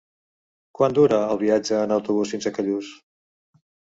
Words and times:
Quant 0.79 0.95
dura 0.99 1.19
el 1.33 1.41
viatge 1.43 1.77
en 1.89 1.93
autobús 1.97 2.33
fins 2.37 2.47
a 2.47 2.53
Callús? 2.57 2.89